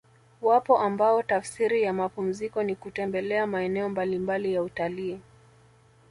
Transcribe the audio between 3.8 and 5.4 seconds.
mbalimbali ya utalii